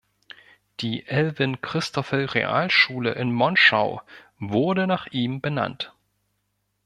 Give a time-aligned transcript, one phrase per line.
[0.79, 4.01] Die Elwin-Christoffel-Realschule in Monschau
[4.39, 5.93] wurde nach ihm benannt.